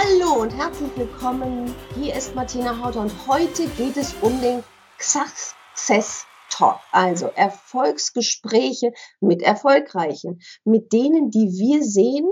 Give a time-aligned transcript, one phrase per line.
[0.00, 1.74] Hallo und herzlich willkommen.
[1.96, 4.62] Hier ist Martina Hauter und heute geht es um den
[5.00, 12.30] Success Talk, also Erfolgsgespräche mit Erfolgreichen, mit denen, die wir sehen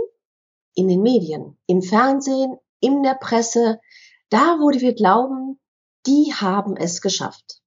[0.77, 3.81] in den Medien, im Fernsehen, in der Presse,
[4.29, 5.59] da, wo wir glauben,
[6.07, 7.63] die haben es geschafft.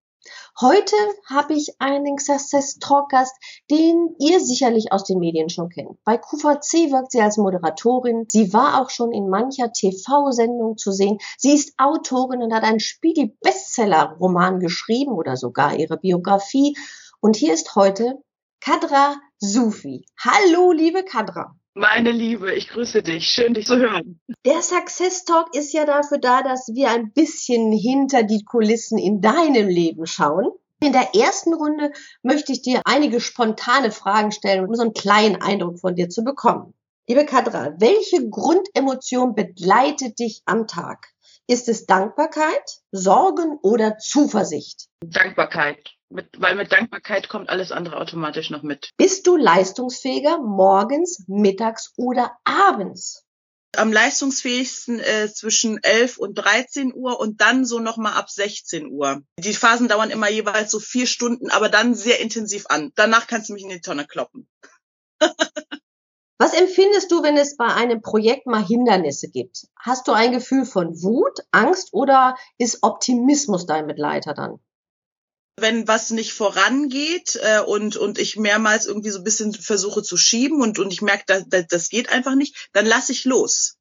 [0.62, 3.34] Heute habe ich einen Success Talk Gast,
[3.72, 6.04] den ihr sicherlich aus den Medien schon kennt.
[6.04, 8.26] Bei QVC wirkt sie als Moderatorin.
[8.30, 11.20] Sie war auch schon in mancher TV-Sendung zu sehen.
[11.38, 16.76] Sie ist Autorin und hat einen Spiegel-Bestseller-Roman geschrieben oder sogar ihre Biografie.
[17.21, 18.21] Und hier ist heute
[18.60, 20.05] Kadra Sufi.
[20.18, 21.55] Hallo, liebe Kadra.
[21.73, 23.27] Meine Liebe, ich grüße dich.
[23.27, 24.20] Schön, dich zu hören.
[24.45, 29.21] Der Success Talk ist ja dafür da, dass wir ein bisschen hinter die Kulissen in
[29.21, 30.51] deinem Leben schauen.
[30.81, 31.91] In der ersten Runde
[32.23, 36.23] möchte ich dir einige spontane Fragen stellen, um so einen kleinen Eindruck von dir zu
[36.23, 36.73] bekommen.
[37.07, 41.07] Liebe Kadra, welche Grundemotion begleitet dich am Tag?
[41.48, 44.87] Ist es Dankbarkeit, Sorgen oder Zuversicht?
[45.01, 48.91] Dankbarkeit mit, weil mit Dankbarkeit kommt alles andere automatisch noch mit.
[48.98, 53.26] Bist du leistungsfähiger morgens, mittags oder abends?
[53.77, 59.21] Am leistungsfähigsten äh, zwischen 11 und 13 Uhr und dann so nochmal ab 16 Uhr.
[59.38, 62.91] Die Phasen dauern immer jeweils so vier Stunden, aber dann sehr intensiv an.
[62.96, 64.50] Danach kannst du mich in die Tonne kloppen.
[66.40, 69.68] Was empfindest du, wenn es bei einem Projekt mal Hindernisse gibt?
[69.78, 74.59] Hast du ein Gefühl von Wut, Angst oder ist Optimismus dein Mitleiter dann?
[75.62, 80.18] Wenn was nicht vorangeht äh, und und ich mehrmals irgendwie so ein bisschen versuche zu
[80.18, 83.75] schieben und und ich merke, das, das, das geht einfach nicht, dann lasse ich los.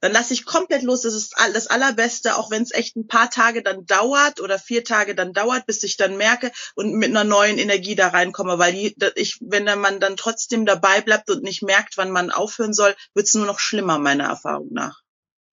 [0.00, 1.02] Dann lasse ich komplett los.
[1.02, 4.84] Das ist das Allerbeste, auch wenn es echt ein paar Tage dann dauert oder vier
[4.84, 8.58] Tage dann dauert, bis ich dann merke und mit einer neuen Energie da reinkomme.
[8.58, 12.74] Weil die, ich, wenn man dann trotzdem dabei bleibt und nicht merkt, wann man aufhören
[12.74, 15.02] soll, wird es nur noch schlimmer, meiner Erfahrung nach.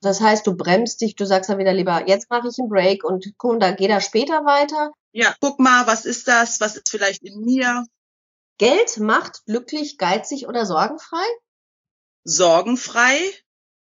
[0.01, 3.03] Das heißt, du bremst dich, du sagst dann wieder lieber, jetzt mache ich einen Break
[3.03, 4.91] und guck, da geht er später weiter.
[5.17, 6.59] Ja, guck mal, was ist das?
[6.59, 7.85] Was ist vielleicht in mir?
[8.57, 11.25] Geld macht glücklich, geizig oder sorgenfrei?
[12.25, 13.17] Sorgenfrei.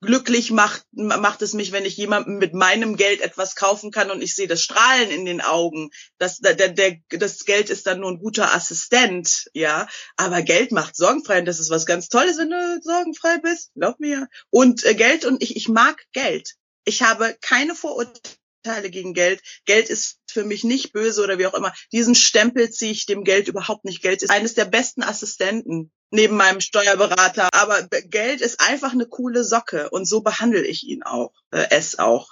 [0.00, 4.23] Glücklich macht, macht es mich, wenn ich jemandem mit meinem Geld etwas kaufen kann und
[4.23, 5.91] ich sehe das Strahlen in den Augen.
[6.19, 9.89] Das, der, der, das Geld ist dann nur ein guter Assistent, ja.
[10.17, 13.73] Aber Geld macht sorgenfrei und das ist was ganz Tolles, wenn du sorgenfrei bist.
[13.75, 14.28] Glaub mir.
[14.50, 16.55] Und äh, Geld und ich, ich mag Geld.
[16.84, 19.43] Ich habe keine Vorurteile Vorteile gegen Geld.
[19.67, 21.73] Geld ist für mich nicht böse oder wie auch immer.
[21.93, 24.03] Diesen Stempel ziehe ich dem Geld überhaupt nicht.
[24.03, 27.49] Geld ist eines der besten Assistenten neben meinem Steuerberater.
[27.53, 31.99] Aber Geld ist einfach eine coole Socke und so behandle ich ihn auch, äh, es
[31.99, 32.31] auch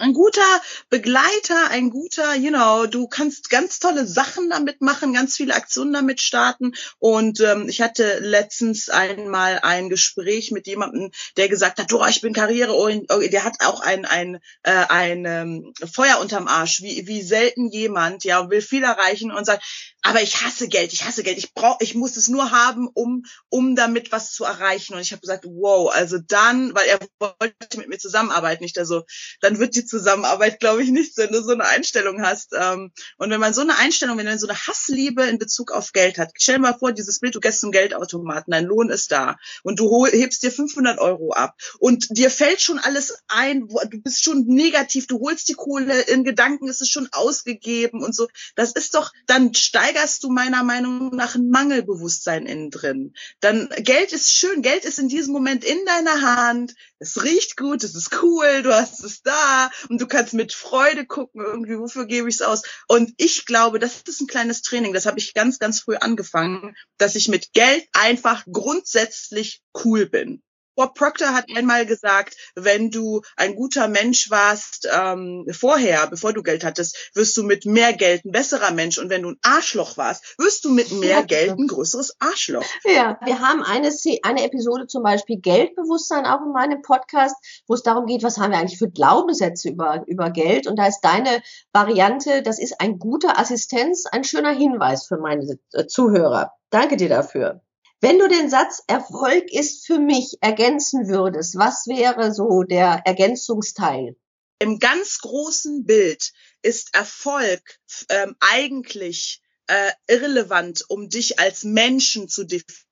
[0.00, 5.36] ein guter Begleiter, ein guter, you know, du kannst ganz tolle Sachen damit machen, ganz
[5.36, 6.72] viele Aktionen damit starten.
[6.98, 12.22] Und ähm, ich hatte letztens einmal ein Gespräch mit jemandem, der gesagt hat, oh, ich
[12.22, 17.22] bin karriereorientiert, der hat auch ein, ein, äh, ein ähm, Feuer unterm Arsch, wie, wie
[17.22, 19.62] selten jemand, ja, will viel erreichen und sagt,
[20.02, 23.26] aber ich hasse Geld, ich hasse Geld, ich brauche, ich muss es nur haben, um,
[23.50, 24.94] um damit was zu erreichen.
[24.94, 29.04] Und ich habe gesagt, wow, also dann, weil er wollte mit mir zusammenarbeiten, nicht also,
[29.42, 32.54] dann wird die Zusammenarbeit, glaube ich, nicht, wenn du so eine Einstellung hast.
[32.54, 35.92] Ähm, und wenn man so eine Einstellung, wenn man so eine Hassliebe in Bezug auf
[35.92, 39.12] Geld hat, stell dir mal vor, dieses Bild, du gehst zum Geldautomaten, dein Lohn ist
[39.12, 44.00] da und du hebst dir 500 Euro ab und dir fällt schon alles ein, du
[44.00, 48.28] bist schon negativ, du holst die Kohle in Gedanken, ist es schon ausgegeben und so.
[48.54, 53.14] Das ist doch, dann steigerst du meiner Meinung nach ein Mangelbewusstsein innen drin.
[53.40, 57.82] Dann Geld ist schön, Geld ist in diesem Moment in deiner Hand, es riecht gut,
[57.82, 62.06] es ist cool, du hast es da und du kannst mit Freude gucken, irgendwie, wofür
[62.06, 62.62] gebe ich es aus?
[62.88, 66.74] Und ich glaube, das ist ein kleines Training, das habe ich ganz, ganz früh angefangen,
[66.98, 70.42] dass ich mit Geld einfach grundsätzlich cool bin.
[70.76, 76.42] Bob Proctor hat einmal gesagt, wenn du ein guter Mensch warst ähm, vorher, bevor du
[76.42, 78.98] Geld hattest, wirst du mit mehr Geld ein besserer Mensch.
[78.98, 82.64] Und wenn du ein Arschloch warst, wirst du mit mehr ja, Geld ein größeres Arschloch.
[82.84, 83.90] Ja, wir haben eine,
[84.22, 87.36] eine Episode zum Beispiel Geldbewusstsein auch in meinem Podcast,
[87.66, 90.66] wo es darum geht, was haben wir eigentlich für Glaubenssätze über, über Geld.
[90.66, 95.58] Und da ist deine Variante, das ist ein guter Assistenz, ein schöner Hinweis für meine
[95.72, 96.52] äh, Zuhörer.
[96.70, 97.62] Danke dir dafür.
[98.00, 104.16] Wenn du den Satz Erfolg ist für mich ergänzen würdest, was wäre so der Ergänzungsteil?
[104.60, 106.32] im ganz großen Bild
[106.62, 107.80] ist Erfolg
[108.10, 112.89] ähm, eigentlich äh, irrelevant, um dich als Menschen zu definieren.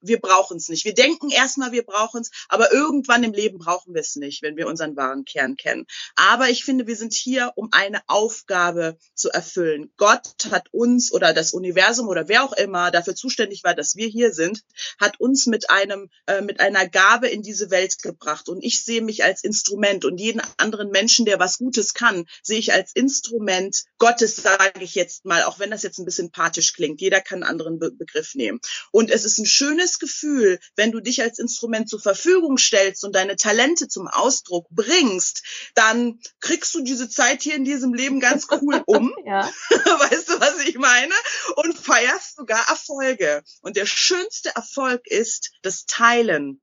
[0.00, 0.84] Wir brauchen es nicht.
[0.84, 4.56] Wir denken erstmal, wir brauchen es, aber irgendwann im Leben brauchen wir es nicht, wenn
[4.56, 5.86] wir unseren wahren Kern kennen.
[6.16, 9.92] Aber ich finde, wir sind hier, um eine Aufgabe zu erfüllen.
[9.96, 14.08] Gott hat uns oder das Universum oder wer auch immer dafür zuständig war, dass wir
[14.08, 14.62] hier sind,
[15.00, 18.48] hat uns mit einem äh, mit einer Gabe in diese Welt gebracht.
[18.48, 22.58] Und ich sehe mich als Instrument und jeden anderen Menschen, der was Gutes kann, sehe
[22.58, 26.72] ich als Instrument Gottes, sage ich jetzt mal, auch wenn das jetzt ein bisschen pathisch
[26.72, 27.00] klingt.
[27.00, 28.60] Jeder kann einen anderen Be Begriff nehmen.
[28.90, 33.14] Und es ist ein schönes Gefühl, wenn du dich als Instrument zur Verfügung stellst und
[33.14, 35.42] deine Talente zum Ausdruck bringst,
[35.74, 39.14] dann kriegst du diese Zeit hier in diesem Leben ganz cool um.
[39.26, 39.50] ja.
[39.70, 41.14] Weißt du, was ich meine?
[41.56, 43.42] Und feierst sogar Erfolge.
[43.60, 46.61] Und der schönste Erfolg ist das Teilen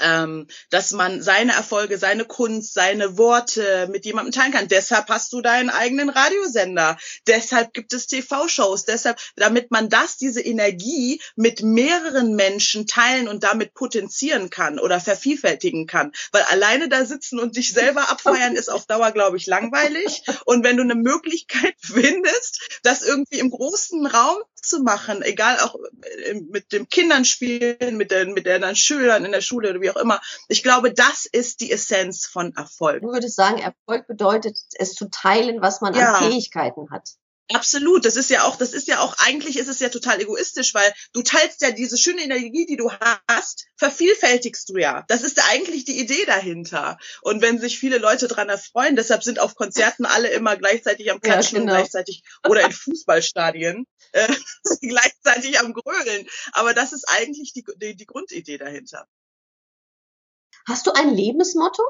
[0.00, 4.68] ähm, dass man seine Erfolge, seine Kunst, seine Worte mit jemandem teilen kann.
[4.68, 6.96] Deshalb hast du deinen eigenen Radiosender.
[7.26, 8.84] Deshalb gibt es TV-Shows.
[8.84, 15.00] Deshalb, damit man das, diese Energie mit mehreren Menschen teilen und damit potenzieren kann oder
[15.00, 16.12] vervielfältigen kann.
[16.32, 20.22] Weil alleine da sitzen und sich selber abfeiern ist auf Dauer, glaube ich, langweilig.
[20.44, 25.74] Und wenn du eine Möglichkeit findest, das irgendwie im großen Raum zu machen, egal auch
[26.26, 29.90] äh, mit den Kindern spielen, mit den, mit den Schülern in der Schule oder wie
[29.90, 30.20] auch immer.
[30.48, 33.02] Ich glaube, das ist die Essenz von Erfolg.
[33.02, 36.14] Du würdest sagen, Erfolg bedeutet, es zu teilen, was man ja.
[36.14, 37.10] an Fähigkeiten hat.
[37.54, 40.74] Absolut, das ist ja auch, das ist ja auch, eigentlich ist es ja total egoistisch,
[40.74, 42.90] weil du teilst ja diese schöne Energie, die du
[43.28, 45.04] hast, vervielfältigst du ja.
[45.08, 46.98] Das ist ja eigentlich die Idee dahinter.
[47.20, 51.20] Und wenn sich viele Leute dran erfreuen, deshalb sind auf Konzerten alle immer gleichzeitig am
[51.20, 51.72] Klatschen ja, genau.
[51.72, 54.34] und gleichzeitig oder in Fußballstadien äh,
[54.80, 56.28] gleichzeitig am Grölen.
[56.52, 59.06] Aber das ist eigentlich die, die, die Grundidee dahinter.
[60.66, 61.82] Hast du ein Lebensmotto?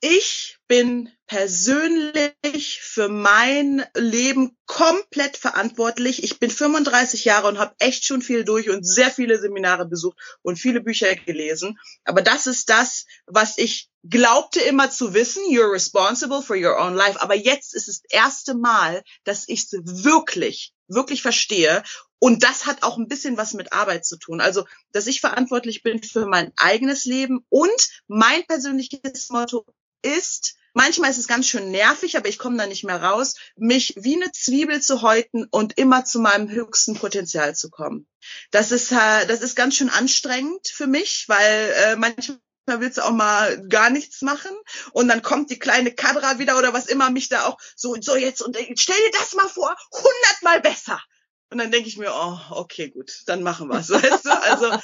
[0.00, 6.22] Ich bin persönlich für mein Leben komplett verantwortlich.
[6.22, 10.18] Ich bin 35 Jahre und habe echt schon viel durch und sehr viele Seminare besucht
[10.42, 11.78] und viele Bücher gelesen.
[12.04, 15.42] Aber das ist das, was ich glaubte immer zu wissen.
[15.50, 17.20] You're responsible for your own life.
[17.20, 19.72] Aber jetzt ist es das erste Mal, dass ich es
[20.04, 21.82] wirklich, wirklich verstehe.
[22.20, 24.40] Und das hat auch ein bisschen was mit Arbeit zu tun.
[24.40, 29.64] Also, dass ich verantwortlich bin für mein eigenes Leben und mein persönliches Motto
[30.02, 33.94] ist, manchmal ist es ganz schön nervig, aber ich komme da nicht mehr raus, mich
[33.96, 38.06] wie eine Zwiebel zu häuten und immer zu meinem höchsten Potenzial zu kommen.
[38.52, 43.02] Das ist, äh, das ist ganz schön anstrengend für mich, weil äh, manchmal willst du
[43.02, 44.52] auch mal gar nichts machen
[44.92, 48.14] und dann kommt die kleine Kadra wieder oder was immer mich da auch so so
[48.14, 51.02] jetzt und stell dir das mal vor, hundertmal besser.
[51.50, 54.42] Und dann denke ich mir, oh, okay, gut, dann machen wir es, weißt du?
[54.42, 54.78] Also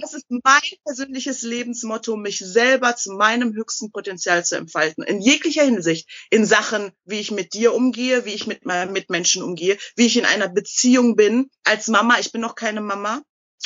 [0.00, 0.42] das ist mein
[0.84, 5.04] persönliches Lebensmotto, mich selber zu meinem höchsten Potenzial zu entfalten.
[5.04, 6.08] In jeglicher Hinsicht.
[6.30, 10.16] In Sachen, wie ich mit dir umgehe, wie ich mit meinen Mitmenschen umgehe, wie ich
[10.16, 11.50] in einer Beziehung bin.
[11.64, 13.22] Als Mama, ich bin noch keine Mama.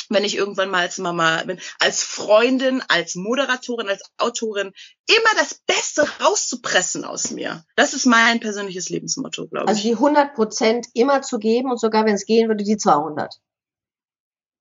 [0.09, 4.71] Wenn ich irgendwann mal als Mama bin, als Freundin, als Moderatorin, als Autorin,
[5.07, 7.63] immer das Beste rauszupressen aus mir.
[7.75, 9.69] Das ist mein persönliches Lebensmotto, glaube ich.
[9.69, 13.35] Also die 100 Prozent immer zu geben und sogar, wenn es gehen würde, die 200.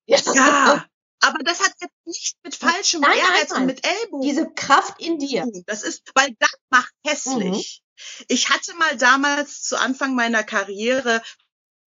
[0.07, 0.85] Ja, ja
[1.23, 3.61] aber das hat jetzt nicht mit falschem nein, Ehrgeiz nein, nein.
[3.61, 4.21] und mit Ellbogen.
[4.23, 5.47] Diese Kraft in dir.
[5.67, 7.83] Das ist, weil das macht hässlich.
[7.83, 8.25] Mhm.
[8.29, 11.23] Ich hatte mal damals zu Anfang meiner Karriere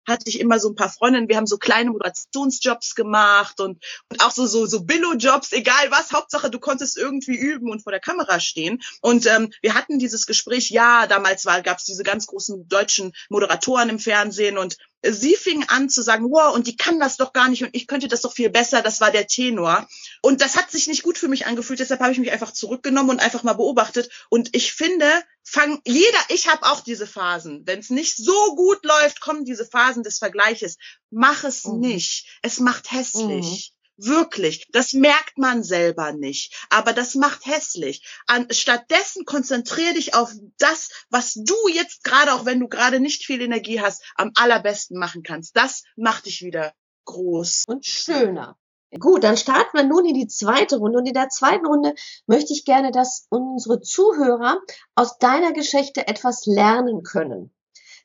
[0.08, 4.24] hatte ich immer so ein paar Freundinnen, wir haben so kleine Moderationsjobs gemacht und, und
[4.24, 8.02] auch so so so Billo-Jobs, egal was, Hauptsache du konntest irgendwie üben und vor der
[8.02, 8.82] Kamera stehen.
[9.02, 13.14] Und ähm, wir hatten dieses Gespräch, ja, damals war gab es diese ganz großen deutschen
[13.30, 17.34] Moderatoren im Fernsehen und sie fing an zu sagen, wow, und die kann das doch
[17.34, 18.82] gar nicht und ich könnte das doch viel besser.
[18.82, 19.88] Das war der Tenor.
[20.22, 21.80] Und das hat sich nicht gut für mich angefühlt.
[21.80, 24.10] Deshalb habe ich mich einfach zurückgenommen und einfach mal beobachtet.
[24.30, 25.06] Und ich finde,
[25.44, 27.64] fang jeder, ich habe auch diese Phasen.
[27.66, 30.78] Wenn es nicht so gut läuft, kommen diese Phasen des Vergleiches.
[31.10, 31.80] Mach es mhm.
[31.80, 32.28] nicht.
[32.42, 33.74] Es macht hässlich.
[34.04, 34.68] Wirklich.
[34.72, 36.66] Das merkt man selber nicht.
[36.70, 38.04] Aber das macht hässlich.
[38.26, 43.26] An, stattdessen konzentriere dich auf das, was du jetzt gerade, auch wenn du gerade nicht
[43.26, 45.56] viel Energie hast, am allerbesten machen kannst.
[45.56, 46.74] Das macht dich wieder
[47.06, 47.66] groß.
[47.68, 48.58] Und schöner.
[49.00, 50.98] Gut, dann starten wir nun in die zweite Runde.
[50.98, 51.94] Und in der zweiten Runde
[52.26, 54.60] möchte ich gerne, dass unsere Zuhörer
[54.96, 57.54] aus deiner Geschichte etwas lernen können.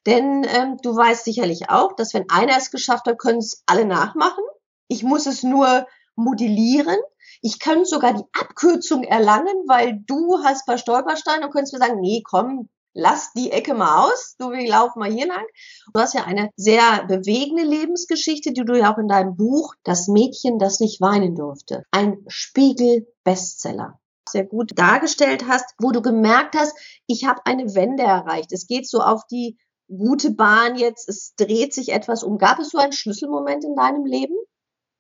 [0.05, 3.87] Denn ähm, du weißt sicherlich auch, dass wenn einer es geschafft hat, können es alle
[3.87, 4.45] nachmachen.
[4.89, 6.97] Ich muss es nur modellieren.
[7.43, 11.81] Ich kann sogar die Abkürzung erlangen, weil du hast ein paar Stolpersteine und könntest mir
[11.81, 15.45] sagen, nee, komm, lass die Ecke mal aus, du, wir laufen mal hier lang.
[15.93, 20.09] Du hast ja eine sehr bewegende Lebensgeschichte, die du ja auch in deinem Buch Das
[20.09, 21.85] Mädchen, das nicht weinen durfte.
[21.91, 24.01] Ein Spiegel-Bestseller.
[24.29, 26.77] sehr gut dargestellt hast, wo du gemerkt hast,
[27.07, 28.51] ich habe eine Wende erreicht.
[28.53, 32.39] Es geht so auf die gute Bahn jetzt, es dreht sich etwas um.
[32.39, 34.35] Gab es so einen Schlüsselmoment in deinem Leben?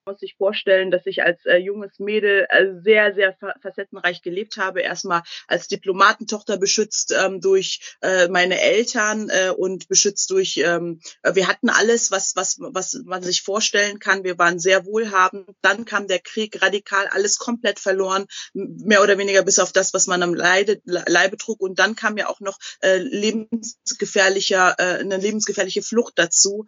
[0.06, 4.80] Muss sich vorstellen, dass ich als äh, junges Mädel äh, sehr, sehr facettenreich gelebt habe.
[4.80, 11.48] Erstmal als Diplomatentochter beschützt ähm, durch äh, meine Eltern äh, und beschützt durch, ähm, wir
[11.48, 14.22] hatten alles, was, was, was man sich vorstellen kann.
[14.22, 15.50] Wir waren sehr wohlhabend.
[15.60, 20.06] Dann kam der Krieg radikal, alles komplett verloren, mehr oder weniger bis auf das, was
[20.06, 21.60] man am Leide, Leibe trug.
[21.60, 26.66] Und dann kam ja auch noch äh, lebensgefährlicher, äh, eine lebensgefährliche Flucht dazu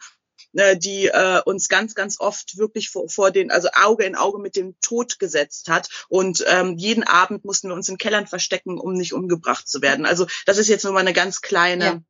[0.55, 4.39] äh, die äh, uns ganz, ganz oft wirklich vor, vor den, also Auge in Auge
[4.39, 5.89] mit dem Tod gesetzt hat.
[6.09, 10.07] Und ähm, jeden Abend mussten wir uns in Kellern verstecken, um nicht umgebracht zu werden.
[10.07, 12.03] Also das ist jetzt nur mal eine ganz kleine ja.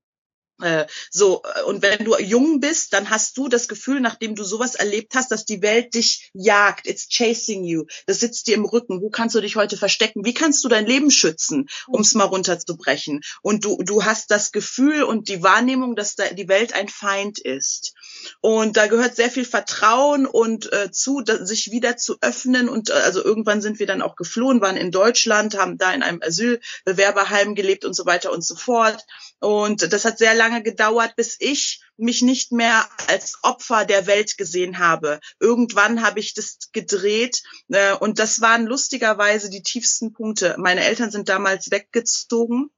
[0.60, 4.44] Äh, so, äh, und wenn du jung bist, dann hast du das Gefühl, nachdem du
[4.44, 6.86] sowas erlebt hast, dass die Welt dich jagt.
[6.86, 7.84] It's chasing you.
[8.06, 9.00] Das sitzt dir im Rücken.
[9.00, 10.24] Wo kannst du dich heute verstecken?
[10.24, 13.20] Wie kannst du dein Leben schützen, um es mal runterzubrechen?
[13.42, 17.38] Und du, du hast das Gefühl und die Wahrnehmung, dass da die Welt ein Feind
[17.38, 17.94] ist.
[18.40, 22.68] Und da gehört sehr viel Vertrauen und äh, zu, sich wieder zu öffnen.
[22.68, 26.02] Und äh, also irgendwann sind wir dann auch geflohen, waren in Deutschland, haben da in
[26.02, 29.04] einem Asylbewerberheim gelebt und so weiter und so fort.
[29.40, 34.36] Und das hat sehr lange gedauert, bis ich mich nicht mehr als Opfer der Welt
[34.36, 35.20] gesehen habe.
[35.38, 40.56] Irgendwann habe ich das gedreht äh, und das waren lustigerweise die tiefsten Punkte.
[40.58, 42.70] Meine Eltern sind damals weggezogen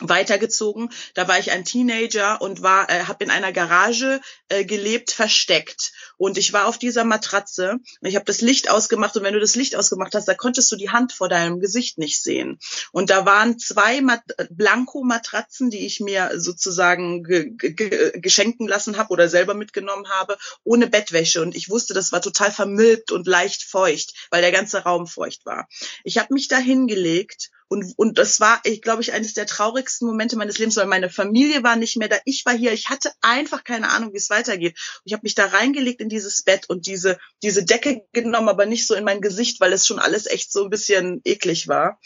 [0.00, 0.90] weitergezogen.
[1.14, 5.92] Da war ich ein Teenager und war, äh, habe in einer Garage äh, gelebt, versteckt.
[6.18, 7.78] Und ich war auf dieser Matratze.
[8.00, 10.70] Und ich habe das Licht ausgemacht und wenn du das Licht ausgemacht hast, da konntest
[10.70, 12.58] du die Hand vor deinem Gesicht nicht sehen.
[12.92, 19.10] Und da waren zwei Mat Blanko-Matratzen, die ich mir sozusagen ge ge geschenken lassen habe
[19.10, 21.42] oder selber mitgenommen habe, ohne Bettwäsche.
[21.42, 25.46] Und ich wusste, das war total vermilbt und leicht feucht, weil der ganze Raum feucht
[25.46, 25.68] war.
[26.04, 30.06] Ich habe mich da hingelegt und, und das war, ich glaube ich, eines der traurigsten
[30.06, 32.16] Momente meines Lebens, weil meine Familie war nicht mehr da.
[32.24, 32.72] Ich war hier.
[32.72, 34.78] Ich hatte einfach keine Ahnung, wie es weitergeht.
[35.04, 38.86] Ich habe mich da reingelegt in dieses Bett und diese, diese Decke genommen, aber nicht
[38.86, 41.98] so in mein Gesicht, weil es schon alles echt so ein bisschen eklig war.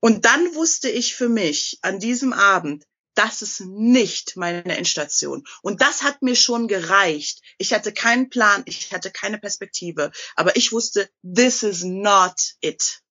[0.00, 5.44] Und dann wusste ich für mich an diesem Abend, das ist nicht meine Endstation.
[5.62, 7.40] Und das hat mir schon gereicht.
[7.58, 13.02] Ich hatte keinen Plan, ich hatte keine Perspektive, aber ich wusste, this is not it.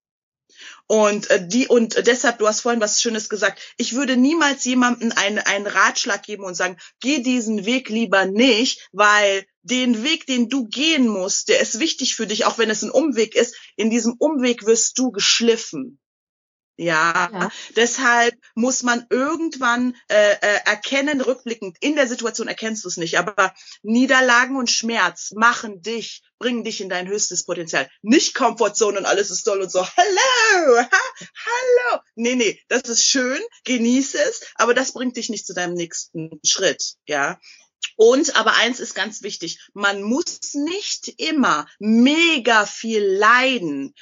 [0.87, 3.61] Und äh, die und deshalb, du hast vorhin was Schönes gesagt.
[3.77, 8.89] Ich würde niemals jemandem einen, einen Ratschlag geben und sagen, geh diesen Weg lieber nicht,
[8.91, 12.81] weil den Weg, den du gehen musst, der ist wichtig für dich, auch wenn es
[12.81, 13.55] ein Umweg ist.
[13.75, 15.99] In diesem Umweg wirst du geschliffen.
[16.81, 22.87] Ja, ja, deshalb muss man irgendwann äh, äh, erkennen, rückblickend, in der Situation erkennst du
[22.87, 27.87] es nicht, aber Niederlagen und Schmerz machen dich, bringen dich in dein höchstes Potenzial.
[28.01, 30.99] Nicht Komfortzone und alles ist toll und so, hallo, ha,
[31.45, 32.01] hallo.
[32.15, 36.39] Nee, nee, das ist schön, genieße es, aber das bringt dich nicht zu deinem nächsten
[36.43, 37.39] Schritt, ja.
[37.95, 43.93] Und aber eins ist ganz wichtig, man muss nicht immer mega viel leiden,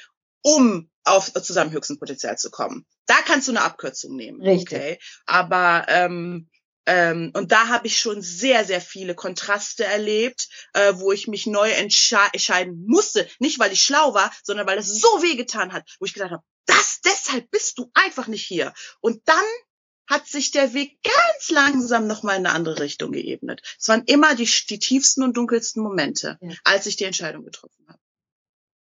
[0.42, 2.86] um auf zu seinem höchsten Potenzial zu kommen.
[3.06, 4.42] Da kannst du eine Abkürzung nehmen.
[4.42, 4.78] Richtig.
[4.78, 4.98] Okay?
[5.26, 6.48] Aber ähm,
[6.86, 11.46] ähm, und da habe ich schon sehr, sehr viele Kontraste erlebt, äh, wo ich mich
[11.46, 13.28] neu entscheiden musste.
[13.38, 16.42] Nicht, weil ich schlau war, sondern weil es so wehgetan hat, wo ich gesagt habe,
[16.66, 18.72] das, deshalb bist du einfach nicht hier.
[19.00, 19.44] Und dann
[20.08, 23.62] hat sich der Weg ganz langsam nochmal in eine andere Richtung geebnet.
[23.78, 26.54] Es waren immer die, die tiefsten und dunkelsten Momente, ja.
[26.64, 27.99] als ich die Entscheidung getroffen habe.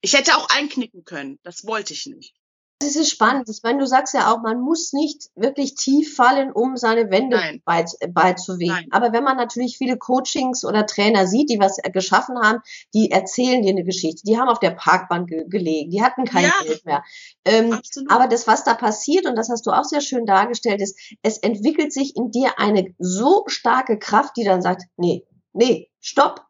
[0.03, 1.39] Ich hätte auch einknicken können.
[1.43, 2.35] Das wollte ich nicht.
[2.83, 3.49] Das ist spannend.
[3.49, 7.39] Ich meine, du sagst ja auch, man muss nicht wirklich tief fallen, um seine Wände
[7.65, 8.89] beizuwegen.
[8.91, 12.59] Aber wenn man natürlich viele Coachings oder Trainer sieht, die was geschaffen haben,
[12.93, 14.23] die erzählen dir eine Geschichte.
[14.27, 17.05] Die haben auf der Parkbank ge gelegen, die hatten kein ja, Geld mehr.
[17.45, 20.99] Ähm, aber das, was da passiert, und das hast du auch sehr schön dargestellt, ist,
[21.23, 26.45] es entwickelt sich in dir eine so starke Kraft, die dann sagt, nee, nee, stopp,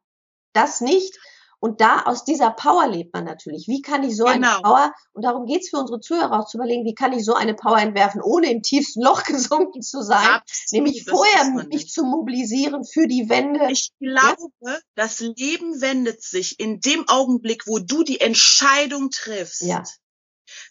[0.54, 1.18] das nicht.
[1.62, 3.68] Und da aus dieser Power lebt man natürlich.
[3.68, 4.54] Wie kann ich so genau.
[4.54, 7.34] eine Power, und darum geht's für unsere Zuhörer auch zu überlegen, wie kann ich so
[7.34, 12.02] eine Power entwerfen, ohne im tiefsten Loch gesunken zu sein, Absolut, nämlich vorher mich zu
[12.02, 13.70] mobilisieren für die Wende.
[13.70, 14.76] Ich glaube, ja?
[14.96, 19.62] das Leben wendet sich in dem Augenblick, wo du die Entscheidung triffst.
[19.62, 19.84] Ja.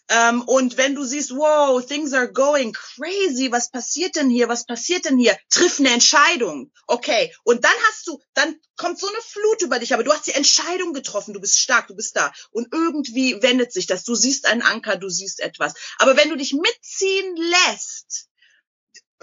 [0.08, 4.66] Ähm, und wenn du siehst, wow, things are going crazy, was passiert denn hier, was
[4.66, 6.70] passiert denn hier, triff eine Entscheidung.
[6.86, 10.26] Okay, und dann hast du, dann kommt so eine Flut über dich, aber du hast
[10.26, 12.32] die Entscheidung getroffen, du bist stark, du bist da.
[12.50, 15.74] Und irgendwie wendet sich das, du siehst einen Anker, du siehst etwas.
[15.98, 18.28] Aber wenn du dich mitziehen lässt,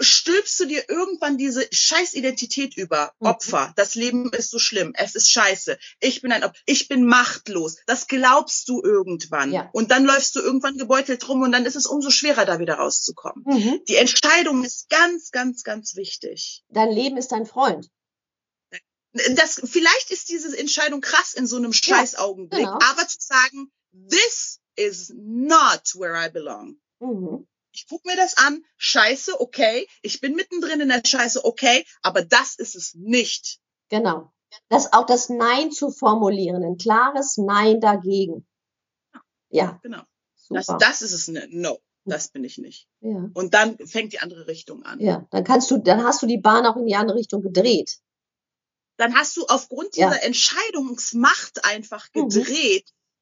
[0.00, 3.12] stülpst du dir irgendwann diese scheiß Identität über.
[3.20, 3.26] Mhm.
[3.28, 3.72] Opfer.
[3.76, 4.92] Das Leben ist so schlimm.
[4.94, 5.78] Es ist scheiße.
[6.00, 6.58] Ich bin ein Opfer.
[6.66, 7.76] Ich bin machtlos.
[7.86, 9.52] Das glaubst du irgendwann.
[9.52, 9.70] Ja.
[9.72, 12.74] Und dann läufst du irgendwann gebeutelt rum und dann ist es umso schwerer, da wieder
[12.74, 13.44] rauszukommen.
[13.46, 13.80] Mhm.
[13.88, 16.64] Die Entscheidung ist ganz, ganz, ganz wichtig.
[16.68, 17.88] Dein Leben ist dein Freund.
[19.12, 22.78] Das, vielleicht ist diese Entscheidung krass in so einem scheiß Augenblick, genau.
[22.90, 23.72] aber zu sagen,
[24.08, 26.76] this is not where I belong.
[27.00, 27.46] Mhm.
[27.72, 32.24] Ich guck mir das an, scheiße, okay, ich bin mittendrin in der Scheiße, okay, aber
[32.24, 33.60] das ist es nicht.
[33.90, 34.32] Genau.
[34.68, 38.46] Das auch das Nein zu formulieren, ein klares Nein dagegen.
[39.50, 40.02] Ja, Genau.
[40.48, 41.52] Das, das ist es nicht.
[41.52, 42.88] No, das bin ich nicht.
[43.00, 43.30] ja.
[43.34, 44.98] Und dann fängt die andere Richtung an.
[44.98, 48.00] ja, dann kannst du, dann hast du die Bahn auch in die andere Richtung gedreht.
[48.96, 50.08] Dann hast du aufgrund Ja.
[50.10, 52.22] dieser Entscheidungsmacht einfach Mhm.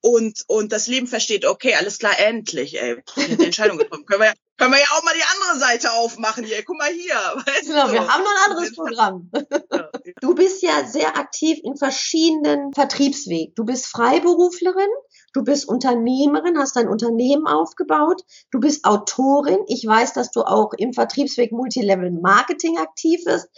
[0.00, 4.06] Und, und das Leben versteht, okay, alles klar, endlich, ey, eine Entscheidung getroffen.
[4.06, 6.62] können, wir ja, können wir ja auch mal die andere Seite aufmachen hier.
[6.64, 7.14] Guck mal hier.
[7.46, 7.92] Weißt Genau, du?
[7.94, 9.30] wir haben noch ein anderes Programm.
[9.70, 9.90] Ja.
[10.22, 13.54] Du bist ja sehr aktiv in verschiedenen Vertriebswegen.
[13.54, 14.88] Du bist Freiberuflerin,
[15.34, 19.58] du bist Unternehmerin, hast dein Unternehmen aufgebaut, du bist Autorin.
[19.66, 23.48] Ich weiß, dass du auch im Vertriebsweg Multilevel Marketing aktiv bist.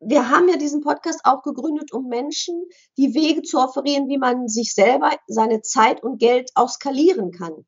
[0.00, 2.64] Wir haben ja diesen Podcast auch gegründet, um Menschen
[2.96, 7.66] die Wege zu offerieren, wie man sich selber, seine Zeit und Geld auch skalieren kann.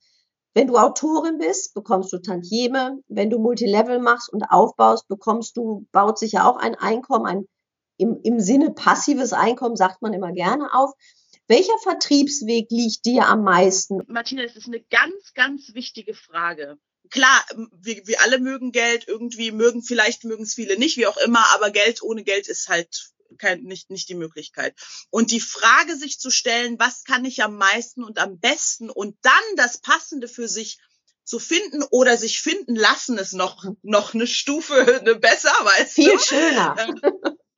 [0.54, 2.98] Wenn du Autorin bist, bekommst du Tantieme.
[3.08, 7.46] Wenn du Multilevel machst und aufbaust, bekommst du, baut sich ja auch ein Einkommen, ein
[7.98, 10.92] im, im Sinne passives Einkommen sagt man immer gerne auf.
[11.48, 14.00] Welcher Vertriebsweg liegt dir am meisten?
[14.08, 16.78] Martina, das ist eine ganz, ganz wichtige Frage.
[17.12, 21.18] Klar, wir, wir alle mögen Geld, irgendwie mögen, vielleicht mögen es viele nicht, wie auch
[21.18, 24.74] immer, aber Geld ohne Geld ist halt kein, nicht, nicht die Möglichkeit.
[25.10, 29.16] Und die Frage sich zu stellen, was kann ich am meisten und am besten und
[29.22, 30.78] dann das Passende für sich
[31.24, 36.12] zu finden oder sich finden lassen, ist noch, noch eine Stufe eine besser, weißt Viel
[36.12, 36.18] du?
[36.18, 36.76] schöner.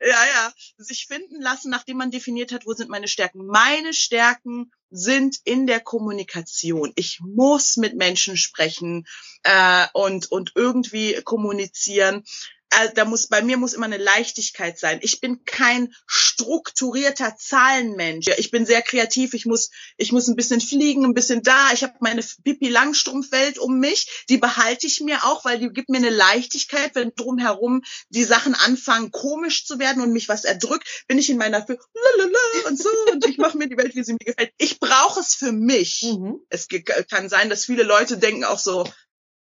[0.00, 3.46] Ja, ja, sich finden lassen, nachdem man definiert hat, wo sind meine Stärken.
[3.46, 6.92] Meine Stärken sind in der Kommunikation.
[6.96, 9.06] Ich muss mit Menschen sprechen
[9.44, 12.24] äh, und und irgendwie kommunizieren.
[12.70, 14.98] Also da muss bei mir muss immer eine Leichtigkeit sein.
[15.02, 15.94] Ich bin kein
[16.34, 18.26] strukturierter Zahlenmensch.
[18.36, 19.34] Ich bin sehr kreativ.
[19.34, 21.72] Ich muss ich muss ein bisschen fliegen, ein bisschen da.
[21.72, 24.24] Ich habe meine Pipi Langstrumpfwelt um mich.
[24.28, 28.54] Die behalte ich mir auch, weil die gibt mir eine Leichtigkeit, wenn drumherum die Sachen
[28.54, 31.78] anfangen komisch zu werden und mich was erdrückt, bin ich in meiner Fü-
[32.16, 34.52] lalala und so und ich mache mir die Welt, wie sie mir gefällt.
[34.58, 36.02] Ich brauche es für mich.
[36.02, 36.40] Mhm.
[36.48, 36.68] Es
[37.10, 38.84] kann sein, dass viele Leute denken auch so,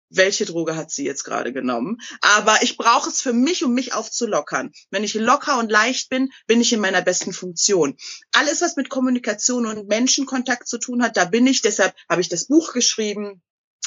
[0.09, 1.97] welche Droge hat sie jetzt gerade genommen?
[2.21, 4.71] Aber ich brauche es für mich, um mich aufzulockern.
[4.89, 7.97] Wenn ich locker und leicht bin, bin ich in meiner besten Funktion.
[8.31, 11.61] Alles, was mit Kommunikation und Menschenkontakt zu tun hat, da bin ich.
[11.61, 13.41] Deshalb habe ich das Buch geschrieben.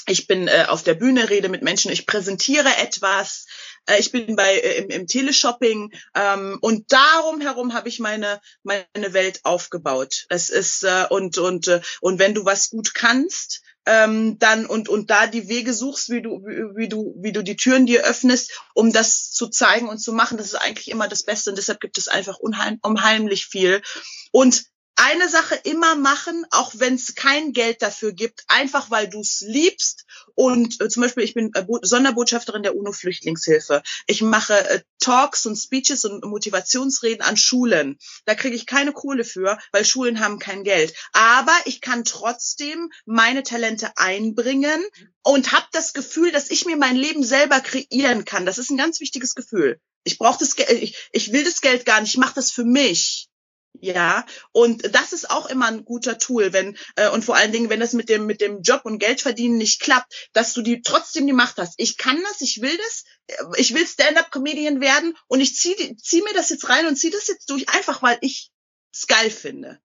[0.06, 3.46] Ich bin äh, auf der Bühne, rede mit Menschen, ich präsentiere etwas.
[3.86, 8.40] Äh, ich bin bei äh, im, im Teleshopping ähm, und darum herum habe ich meine
[8.62, 10.26] meine Welt aufgebaut.
[10.28, 14.88] Es ist äh, und und äh, und wenn du was gut kannst, ähm, dann und
[14.88, 18.04] und da die Wege suchst, wie du wie, wie du wie du die Türen dir
[18.04, 21.50] öffnest, um das zu zeigen und zu machen, das ist eigentlich immer das Beste.
[21.50, 23.82] Und deshalb gibt es einfach unheim, unheimlich viel.
[24.32, 24.64] Und
[24.96, 29.40] eine Sache immer machen, auch wenn es kein Geld dafür gibt, einfach weil du es
[29.40, 30.04] liebst.
[30.34, 33.82] Und äh, zum Beispiel, ich bin äh, Bo Sonderbotschafterin der UNO-Flüchtlingshilfe.
[34.06, 37.98] Ich mache äh, Talks und Speeches und Motivationsreden an Schulen.
[38.26, 40.94] Da kriege ich keine Kohle für, weil Schulen haben kein Geld.
[41.12, 44.84] Aber ich kann trotzdem meine Talente einbringen
[45.22, 48.44] und habe das Gefühl, dass ich mir mein Leben selber kreieren kann.
[48.44, 49.80] Das ist ein ganz wichtiges Gefühl.
[50.04, 52.64] Ich brauche das Geld, ich, ich will das Geld gar nicht, ich mache das für
[52.64, 53.29] mich.
[53.78, 57.70] Ja, und das ist auch immer ein guter Tool, wenn äh, und vor allen Dingen,
[57.70, 61.26] wenn das mit dem mit dem Job und Geldverdienen nicht klappt, dass du die trotzdem
[61.26, 61.74] die Macht hast.
[61.78, 66.22] Ich kann das, ich will das, äh, ich will Stand-up-Comedian werden und ich zieh, zieh
[66.22, 68.50] mir das jetzt rein und zieh das jetzt durch, einfach weil ich
[68.92, 69.78] es geil finde.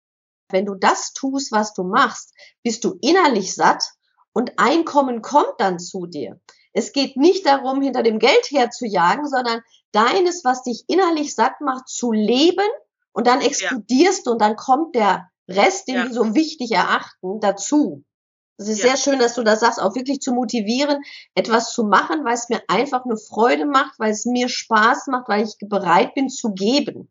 [0.50, 3.84] Wenn du das tust, was du machst, bist du innerlich satt
[4.34, 6.40] und Einkommen kommt dann zu dir.
[6.74, 11.88] Es geht nicht darum, hinter dem Geld herzujagen, sondern deines, was dich innerlich satt macht,
[11.88, 12.66] zu leben
[13.14, 16.04] und dann explodierst du und dann kommt der Rest, den Ja.
[16.06, 18.04] wir so wichtig erachten, dazu.
[18.58, 18.90] Es ist Ja.
[18.90, 21.02] sehr schön, dass du das sagst, auch wirklich zu motivieren,
[21.36, 25.28] etwas zu machen, weil es mir einfach eine Freude macht, weil es mir Spaß macht,
[25.28, 27.10] weil ich bereit bin zu geben.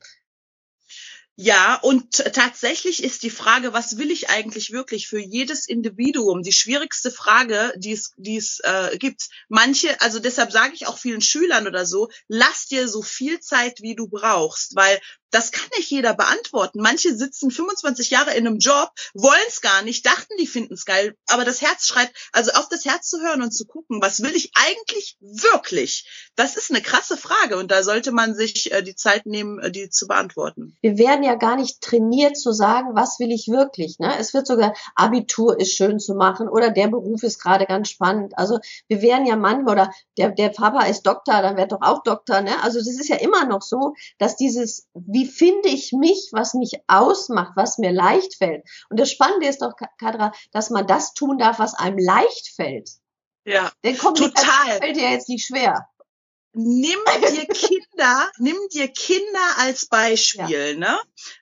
[1.37, 6.53] Ja, und tatsächlich ist die Frage, was will ich eigentlich wirklich für jedes Individuum die
[6.53, 9.29] schwierigste Frage, die es, die es äh, gibt.
[9.49, 13.81] Manche, also deshalb sage ich auch vielen Schülern oder so, lass dir so viel Zeit,
[13.81, 15.01] wie du brauchst, weil
[15.33, 16.81] das kann nicht jeder beantworten.
[16.81, 20.85] Manche sitzen 25 Jahre in einem Job, wollen es gar nicht, dachten, die finden es
[20.85, 24.23] geil, aber das Herz schreit, also auf das Herz zu hören und zu gucken, was
[24.23, 26.31] will ich eigentlich wirklich?
[26.37, 29.73] Das ist eine krasse Frage und da sollte man sich äh, die Zeit nehmen, äh,
[29.73, 30.77] die zu beantworten.
[30.83, 33.99] Wir werden ja gar nicht trainiert zu sagen, was will ich wirklich.
[33.99, 34.13] Ne?
[34.19, 38.37] Es wird sogar, Abitur ist schön zu machen oder der Beruf ist gerade ganz spannend.
[38.39, 38.59] Also
[38.89, 42.41] wir werden ja manchmal, oder der, der Papa ist Doktor, dann wird doch auch Doktor.
[42.41, 42.53] Ne?
[42.63, 46.81] Also das ist ja immer noch so, dass dieses, wie finde ich mich, was mich
[46.89, 48.65] ausmacht, was mir leicht fällt.
[48.91, 52.91] Und das Spannende ist doch, Kadra, dass man das tun darf, was einem leicht fällt.
[53.45, 54.79] Ja, Denn total.
[54.79, 55.89] fällt dir jetzt nicht schwer
[56.55, 56.99] nimm
[57.33, 60.49] dir Kinder, nimm dir Kinder als Beispiel.
[60.49, 60.75] Ja.
[60.75, 60.99] Ne?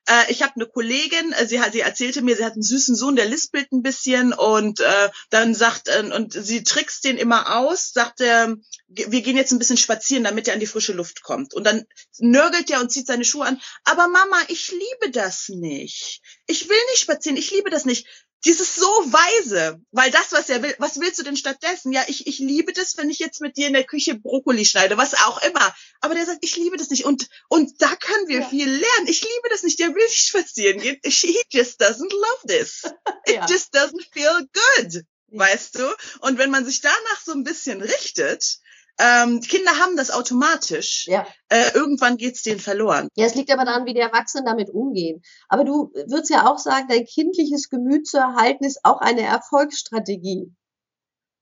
[0.06, 2.94] Äh, ich habe eine Kollegin, äh, sie hat, sie erzählte mir, sie hat einen süßen
[2.94, 7.56] Sohn, der lispelt ein bisschen und äh, dann sagt äh, und sie trickst den immer
[7.58, 8.56] aus, sagt er,
[8.88, 11.54] wir gehen jetzt ein bisschen spazieren, damit er an die frische Luft kommt.
[11.54, 11.86] Und dann
[12.18, 13.60] nörgelt er und zieht seine Schuhe an.
[13.84, 16.22] Aber Mama, ich liebe das nicht.
[16.46, 17.36] Ich will nicht spazieren.
[17.36, 18.06] Ich liebe das nicht
[18.44, 21.92] dieses so weise, weil das, was er will, was willst du denn stattdessen?
[21.92, 24.96] Ja, ich, ich liebe das, wenn ich jetzt mit dir in der Küche Brokkoli schneide,
[24.96, 25.74] was auch immer.
[26.00, 27.04] Aber der sagt, ich liebe das nicht.
[27.04, 28.48] Und, und da können wir ja.
[28.48, 29.06] viel lernen.
[29.06, 29.78] Ich liebe das nicht.
[29.78, 30.98] Der will nicht spazieren gehen.
[31.04, 32.82] He just doesn't love this.
[33.26, 33.46] It ja.
[33.46, 35.04] just doesn't feel good.
[35.32, 35.86] Weißt du?
[36.20, 38.58] Und wenn man sich danach so ein bisschen richtet,
[39.00, 41.06] ähm, Kinder haben das automatisch.
[41.06, 41.26] Ja.
[41.48, 43.08] Äh, irgendwann geht's denen verloren.
[43.14, 45.22] Ja, es liegt aber daran, wie die Erwachsenen damit umgehen.
[45.48, 50.52] Aber du würdest ja auch sagen, dein kindliches Gemüt zu erhalten ist auch eine Erfolgsstrategie.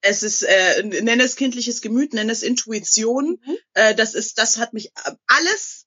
[0.01, 3.40] Es ist, äh, nenne es kindliches Gemüt, nenne es Intuition.
[3.44, 3.57] Mhm.
[3.75, 4.92] Äh, das ist, das hat mich
[5.27, 5.87] alles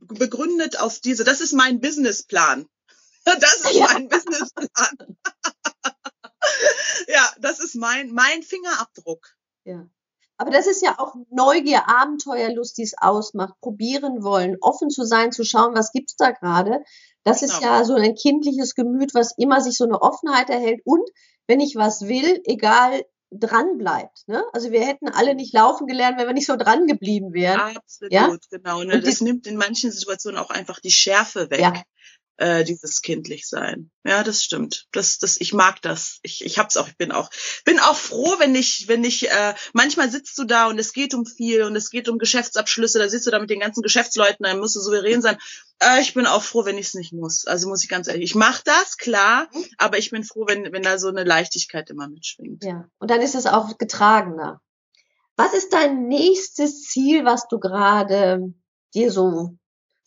[0.00, 1.24] begründet auf diese.
[1.24, 2.66] Das ist mein Businessplan.
[3.40, 3.84] Das ist ja.
[3.92, 5.18] mein Businessplan.
[7.08, 9.36] ja, das ist mein mein Fingerabdruck.
[9.64, 9.86] Ja.
[10.38, 15.32] Aber das ist ja auch Neugier, Abenteuerlust, die es ausmacht, probieren wollen, offen zu sein,
[15.32, 16.82] zu schauen, was gibt's da gerade.
[17.24, 17.72] Das ist genau.
[17.72, 20.80] ja so ein kindliches Gemüt, was immer sich so eine Offenheit erhält.
[20.84, 21.06] Und
[21.48, 24.26] wenn ich was will, egal dran bleibt.
[24.26, 24.42] Ne?
[24.52, 27.76] Also wir hätten alle nicht laufen gelernt, wenn wir nicht so dran geblieben wären.
[27.76, 28.34] Absolut, ja?
[28.50, 28.82] genau.
[28.84, 29.00] Ne?
[29.00, 31.60] Das nimmt in manchen Situationen auch einfach die Schärfe weg.
[31.60, 31.74] Ja
[32.38, 33.90] äh, dieses kindlich sein.
[34.04, 34.86] Ja, das stimmt.
[34.92, 36.20] Das, das, ich mag das.
[36.22, 36.88] Ich, ich hab's auch.
[36.88, 37.30] Ich bin auch,
[37.64, 41.14] bin auch froh, wenn ich, wenn ich, äh, manchmal sitzt du da und es geht
[41.14, 43.00] um viel und es geht um Geschäftsabschlüsse.
[43.00, 45.36] Da sitzt du da mit den ganzen Geschäftsleuten, dann musst du souverän sein.
[45.80, 47.44] Äh, ich bin auch froh, wenn ich es nicht muss.
[47.44, 48.24] Also muss ich ganz ehrlich.
[48.30, 52.08] Ich mache das klar, aber ich bin froh, wenn, wenn da so eine Leichtigkeit immer
[52.08, 52.64] mitschwingt.
[52.64, 52.88] Ja.
[52.98, 54.60] Und dann ist es auch getragener.
[55.36, 58.54] Was ist dein nächstes Ziel, was du gerade
[58.94, 59.56] dir so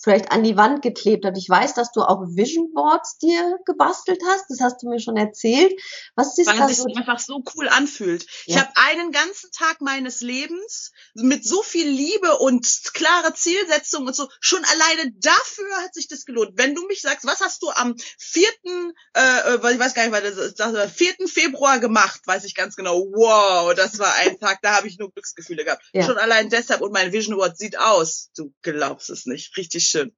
[0.02, 1.38] vielleicht an die Wand geklebt hat.
[1.38, 4.46] Ich weiß, dass du auch Vision Boards dir gebastelt hast.
[4.50, 5.74] Das hast du mir schon erzählt.
[6.16, 6.64] Was ist Weil das?
[6.64, 8.26] Weil es sich einfach so cool anfühlt.
[8.46, 8.56] Ja.
[8.56, 14.16] Ich habe einen ganzen Tag meines Lebens mit so viel Liebe und klare Zielsetzung und
[14.16, 14.28] so.
[14.40, 16.54] Schon alleine dafür hat sich das gelohnt.
[16.56, 20.56] Wenn du mich sagst, was hast du am vierten, äh, ich weiß gar nicht, was
[20.56, 23.00] das, das vierten Februar gemacht, weiß ich ganz genau.
[23.12, 25.84] Wow, das war ein Tag, da habe ich nur Glücksgefühle gehabt.
[25.94, 26.06] Ja.
[26.06, 28.32] Schon allein deshalb und mein Vision Board sieht aus.
[28.36, 29.56] Du glaubst es nicht.
[29.58, 30.16] Richtig schön.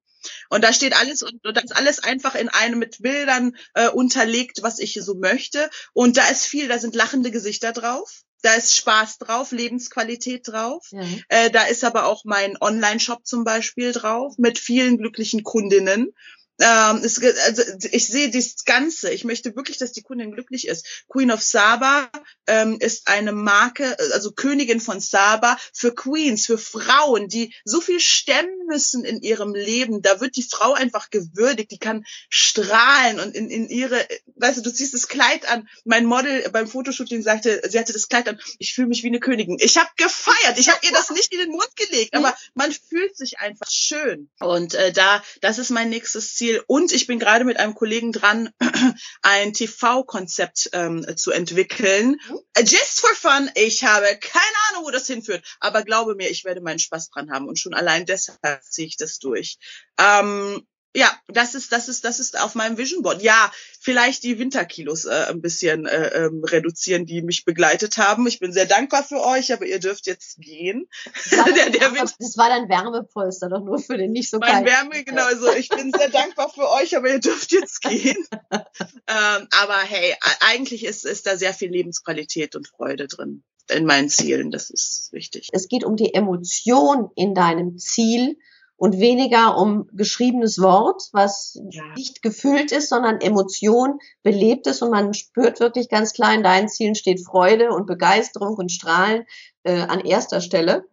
[0.48, 3.88] Und da steht alles und, und das ist alles einfach in einem mit Bildern äh,
[3.88, 5.68] unterlegt, was ich so möchte.
[5.92, 8.22] Und da ist viel, da sind lachende Gesichter drauf.
[8.42, 10.86] Da ist Spaß drauf, Lebensqualität drauf.
[10.90, 11.02] Ja.
[11.28, 16.14] Äh, da ist aber auch mein Online-Shop zum Beispiel drauf mit vielen glücklichen Kundinnen.
[16.60, 19.10] Ähm, es, also ich sehe das Ganze.
[19.10, 21.04] Ich möchte wirklich, dass die Kundin glücklich ist.
[21.08, 22.08] Queen of Saba
[22.46, 27.98] ähm, ist eine Marke, also Königin von Saba für Queens, für Frauen, die so viel
[27.98, 30.00] stemmen müssen in ihrem Leben.
[30.00, 31.72] Da wird die Frau einfach gewürdigt.
[31.72, 35.68] Die kann strahlen und in, in ihre, weißt du, du ziehst das Kleid an.
[35.84, 38.40] Mein Model beim Fotoshooting sagte, sie hatte das Kleid an.
[38.58, 39.58] Ich fühle mich wie eine Königin.
[39.60, 40.56] Ich habe gefeiert.
[40.58, 44.28] Ich habe ihr das nicht in den Mund gelegt, aber man fühlt sich einfach schön.
[44.38, 46.62] Und äh, da, das ist mein nächstes Ziel Ziel.
[46.66, 48.50] Und ich bin gerade mit einem Kollegen dran,
[49.22, 52.16] ein TV-Konzept ähm, zu entwickeln.
[52.28, 52.38] Mhm.
[52.58, 53.50] Just for fun.
[53.54, 55.44] Ich habe keine Ahnung, wo das hinführt.
[55.60, 57.48] Aber glaube mir, ich werde meinen Spaß dran haben.
[57.48, 59.58] Und schon allein deshalb ziehe ich das durch.
[59.98, 63.20] Ähm, ja, das ist, das ist, das ist auf meinem Vision Board.
[63.20, 68.26] Ja, vielleicht die Winterkilos äh, ein bisschen äh, ähm, reduzieren, die mich begleitet haben.
[68.28, 70.88] Ich bin sehr dankbar für euch, aber ihr dürft jetzt gehen.
[71.04, 74.64] Das war, der, der das war dein Wärmepolster, doch nur für den nicht so Mein
[74.64, 75.52] Wärme, genau so.
[75.52, 78.24] Ich bin sehr dankbar für euch, aber ihr dürft jetzt gehen.
[78.52, 84.10] ähm, aber hey, eigentlich ist, ist da sehr viel Lebensqualität und Freude drin in meinen
[84.10, 84.52] Zielen.
[84.52, 85.48] Das ist wichtig.
[85.52, 88.36] Es geht um die Emotion in deinem Ziel
[88.84, 91.82] und weniger um geschriebenes Wort, was Ja.
[91.96, 96.68] nicht gefüllt ist, sondern Emotion belebt ist und man spürt wirklich ganz klar, in deinen
[96.68, 99.24] Zielen steht Freude und Begeisterung und Strahlen
[99.62, 100.84] äh, an erster Stelle.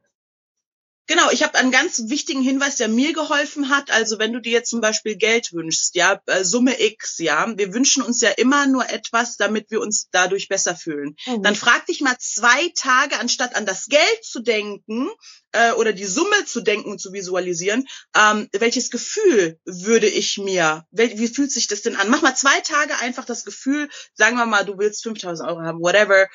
[1.11, 3.91] Genau, ich habe einen ganz wichtigen Hinweis, der mir geholfen hat.
[3.91, 7.73] Also wenn du dir jetzt zum Beispiel Geld wünschst, ja, äh, Summe X, ja, wir
[7.73, 11.17] wünschen uns ja immer nur etwas, damit wir uns dadurch besser fühlen.
[11.25, 11.43] Mhm.
[11.43, 15.09] Dann frag dich mal zwei Tage, anstatt an das Geld zu denken
[15.51, 20.85] äh, oder die Summe zu denken und zu visualisieren, ähm, welches Gefühl würde ich mir,
[20.91, 22.09] wel, wie fühlt sich das denn an?
[22.09, 25.81] Mach mal zwei Tage einfach das Gefühl, sagen wir mal, du willst 5000 Euro haben,
[25.81, 26.27] whatever.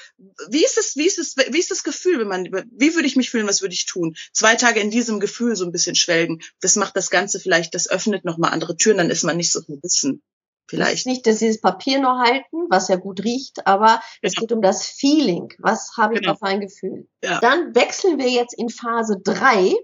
[0.50, 3.16] Wie ist es, wie ist es, wie ist das Gefühl, wenn man, wie würde ich
[3.16, 4.16] mich fühlen, was würde ich tun?
[4.32, 7.88] Zwei Tage in diesem Gefühl so ein bisschen schwelgen, das macht das Ganze vielleicht, das
[7.88, 10.22] öffnet nochmal andere Türen, dann ist man nicht so verbissen.
[10.68, 11.06] Vielleicht.
[11.06, 14.40] nicht, dass sie das Papier nur halten, was ja gut riecht, aber es Genau.
[14.40, 15.52] geht um das Feeling.
[15.60, 16.32] Was habe ich Genau.
[16.32, 17.06] auf ein Gefühl?
[17.22, 17.38] Ja.
[17.38, 19.76] Dann wechseln wir jetzt in Phase drei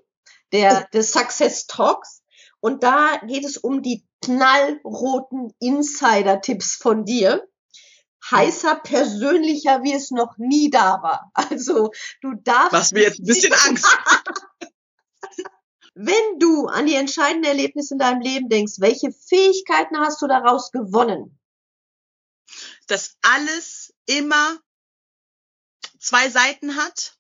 [0.53, 2.23] der, des Success Talks.
[2.59, 7.47] Und da geht es um die knallroten Insider-Tipps von dir.
[8.31, 11.31] Heißer, persönlicher, wie es noch nie da war.
[11.35, 11.91] Also,
[12.21, 12.73] du darfst.
[12.73, 13.87] Machst mir jetzt ein bisschen Angst.
[15.95, 20.73] Wenn du an die entscheidenden Erlebnisse in deinem Leben denkst, welche Fähigkeiten hast du daraus
[20.73, 21.39] gewonnen?
[22.87, 24.59] dass alles immer
[25.99, 27.17] zwei Seiten hat,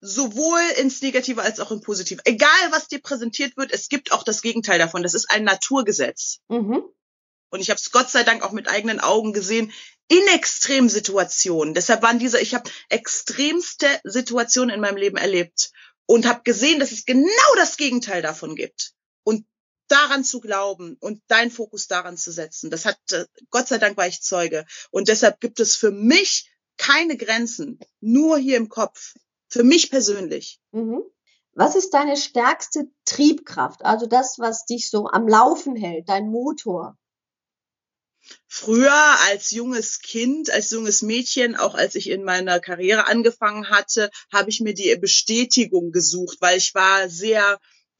[0.00, 2.20] sowohl ins Negative als auch im Positive.
[2.24, 5.02] Egal, was dir präsentiert wird, es gibt auch das Gegenteil davon.
[5.02, 6.40] Das ist ein Naturgesetz.
[6.48, 6.82] Mhm.
[7.50, 9.72] Und ich habe es Gott sei Dank auch mit eigenen Augen gesehen
[10.08, 11.74] in Extremsituationen.
[11.74, 15.72] Deshalb waren diese, ich habe extremste Situationen in meinem Leben erlebt
[16.06, 18.92] und habe gesehen, dass es genau das Gegenteil davon gibt.
[19.24, 19.46] Und
[19.88, 23.96] daran zu glauben und deinen Fokus daran zu setzen, das hat, äh, Gott sei Dank
[23.96, 24.64] war ich Zeuge.
[24.90, 29.14] Und deshalb gibt es für mich keine Grenzen, nur hier im Kopf.
[29.48, 30.60] Für mich persönlich.
[30.72, 31.02] Mhm.
[31.54, 33.84] Was ist deine stärkste Triebkraft?
[33.84, 36.96] Also das, was dich so am Laufen hält, dein Motor?
[38.46, 44.10] Früher als junges Kind, als junges Mädchen, auch als ich in meiner Karriere angefangen hatte,
[44.32, 47.58] habe ich mir die Bestätigung gesucht, weil ich war sehr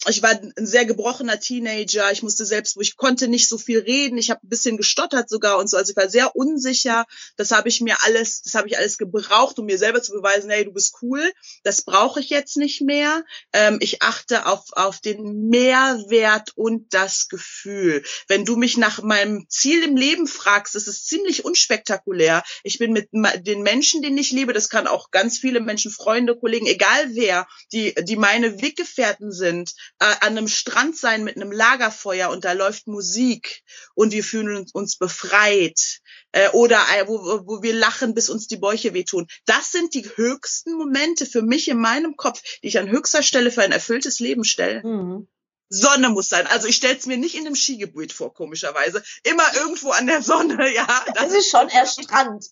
[0.08, 2.10] ich war ein sehr gebrochener Teenager.
[2.10, 4.18] Ich musste selbst, ich konnte nicht so viel reden.
[4.18, 5.76] Ich habe ein bisschen gestottert sogar und so.
[5.76, 7.06] Also ich war sehr unsicher.
[7.36, 10.50] Das habe ich mir alles, das habe ich alles gebraucht, um mir selber zu beweisen,
[10.50, 11.32] hey, du bist cool.
[11.62, 13.24] Das brauche ich jetzt nicht mehr.
[13.52, 18.02] Ähm, ich achte auf auf den Mehrwert und das Gefühl.
[18.26, 22.42] Wenn du mich nach meinem Ziel im Leben fragst, das ist ziemlich unspektakulär.
[22.64, 26.36] Ich bin mit den Menschen, denen ich liebe, das kann auch ganz viele Menschen, Freunde,
[26.36, 31.52] Kollegen, egal wer, die die meine Weggefährten sind, äh, an einem Strand sein mit einem
[31.52, 33.62] Lagerfeuer und da läuft Musik
[33.94, 36.00] und wir fühlen uns, befreit
[36.32, 39.26] äh, oder äh, wo, wo- wir lachen, bis uns die Bäuche wehtun.
[39.46, 43.50] Das sind die höchsten Momente für mich in meinem Kopf, die ich an höchster Stelle
[43.50, 44.82] für ein erfülltes Leben stelle.
[44.84, 45.28] Mhm.
[45.74, 46.46] Sonne muss sein.
[46.48, 49.02] Also ich stelle es mir nicht in einem Skigebiet vor, komischerweise.
[49.22, 51.04] Immer irgendwo an der Sonne, ja.
[51.14, 52.44] Das ist schon eher Strand.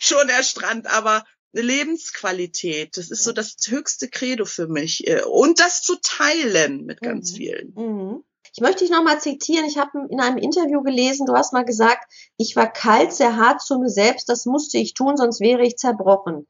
[0.00, 5.06] schon der Strand, aber eine Lebensqualität, das ist so das höchste Credo für mich.
[5.06, 7.36] äh, Und das zu teilen mit ganz Mhm.
[7.36, 7.72] vielen.
[7.76, 8.24] Mhm.
[8.52, 9.66] Ich möchte dich nochmal zitieren.
[9.66, 13.60] Ich habe in einem Interview gelesen, du hast mal gesagt, ich war kalt, sehr hart
[13.60, 16.46] zu mir selbst, das musste ich tun, sonst wäre ich zerbrochen.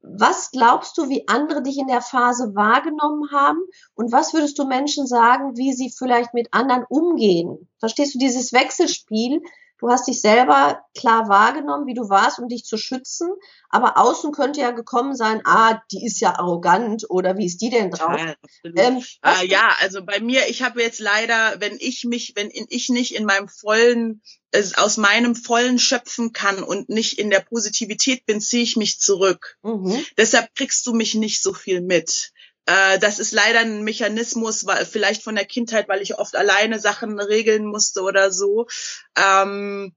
[0.00, 3.58] Was glaubst du, wie andere dich in der Phase wahrgenommen haben?
[3.94, 7.68] Und was würdest du Menschen sagen, wie sie vielleicht mit anderen umgehen?
[7.78, 9.42] Verstehst du dieses Wechselspiel?
[9.78, 13.28] Du hast dich selber klar wahrgenommen, wie du warst, um dich zu schützen.
[13.70, 17.70] Aber außen könnte ja gekommen sein, ah, die ist ja arrogant oder wie ist die
[17.70, 18.18] denn drauf?
[18.18, 18.34] Ja.
[18.64, 22.88] Ähm, äh, ja, also bei mir, ich habe jetzt leider, wenn ich mich, wenn ich
[22.88, 28.26] nicht in meinem vollen, es aus meinem vollen schöpfen kann und nicht in der Positivität
[28.26, 29.58] bin, ziehe ich mich zurück.
[29.62, 30.04] Mhm.
[30.16, 32.32] Deshalb kriegst du mich nicht so viel mit.
[32.68, 36.78] Äh, Das ist leider ein Mechanismus, weil vielleicht von der Kindheit, weil ich oft alleine
[36.78, 38.66] Sachen regeln musste oder so.
[39.16, 39.94] Ähm,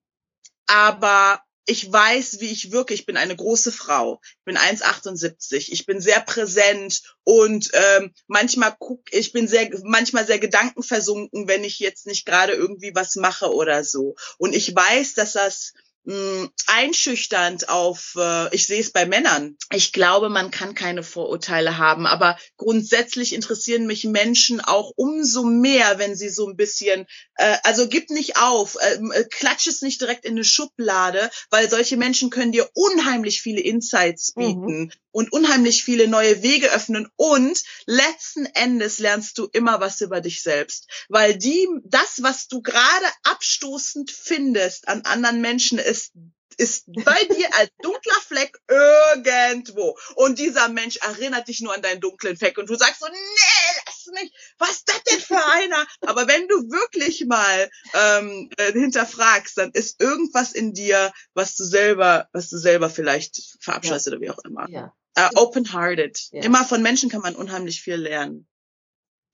[0.68, 2.94] aber ich weiß, wie ich wirke.
[2.94, 4.22] Ich bin eine große Frau.
[4.24, 5.72] Ich bin 1,78.
[5.72, 11.64] Ich bin sehr präsent und ähm, manchmal guck, ich bin sehr, manchmal sehr gedankenversunken, wenn
[11.66, 14.16] ich jetzt nicht gerade irgendwie was mache oder so.
[14.38, 19.58] Und ich weiß, dass das mh, einschüchternd auf, äh, ich sehe es bei Männern.
[19.72, 26.00] Ich glaube, man kann keine Vorurteile haben, aber grundsätzlich interessieren mich Menschen auch umso mehr,
[26.00, 30.02] wenn sie so ein bisschen, äh, also gib nicht auf, ähm, äh, klatsch es nicht
[30.02, 35.84] direkt in eine Schublade, weil solche Menschen können dir unheimlich viele Insights bieten und unheimlich
[35.84, 41.38] viele neue Wege öffnen und letzten Endes lernst du immer was über dich selbst, weil
[41.38, 46.12] die das, was du gerade abstoßend findest an anderen Menschen, ist
[46.58, 49.98] ist bei dir als dunkler Fleck irgendwo.
[50.16, 52.58] Und dieser Mensch erinnert dich nur an deinen dunklen Fleck.
[52.58, 54.34] Und du sagst so, nee, lass nicht.
[54.58, 55.88] Was ist das denn für einer?
[56.02, 61.64] Aber wenn du wirklich mal ähm, äh, hinterfragst, dann ist irgendwas in dir, was du
[61.64, 64.12] selber, was du selber vielleicht verabscheust ja.
[64.12, 64.70] oder wie auch immer.
[64.70, 64.94] Ja.
[65.18, 66.18] Uh, Open-hearted.
[66.32, 66.44] Ja.
[66.44, 68.48] Immer von Menschen kann man unheimlich viel lernen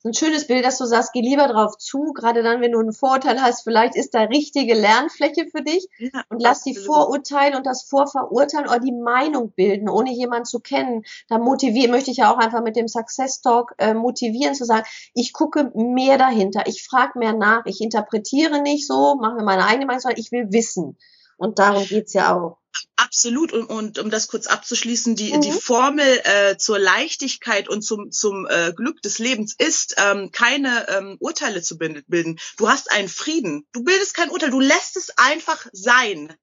[0.07, 2.93] ein schönes Bild, dass du sagst, geh lieber drauf zu, gerade dann, wenn du einen
[2.93, 7.65] Vorteil hast, vielleicht ist da richtige Lernfläche für dich ja, und lass die Vorurteile und
[7.65, 11.03] das Vorverurteilen oder die Meinung bilden, ohne jemanden zu kennen.
[11.29, 14.85] Da motivieren, möchte ich ja auch einfach mit dem Success Talk äh, motivieren zu sagen,
[15.13, 19.65] ich gucke mehr dahinter, ich frage mehr nach, ich interpretiere nicht so, mache mir meine
[19.65, 20.97] eigene Meinung, sondern ich will wissen.
[21.37, 22.57] Und darum geht's ja auch.
[22.95, 23.53] Absolut.
[23.53, 25.41] Und, und um das kurz abzuschließen, die, mhm.
[25.41, 30.87] die Formel äh, zur Leichtigkeit und zum, zum äh, Glück des Lebens ist, ähm, keine
[30.89, 32.39] ähm, Urteile zu bilden.
[32.57, 33.67] Du hast einen Frieden.
[33.71, 34.51] Du bildest kein Urteil.
[34.51, 36.35] Du lässt es einfach sein.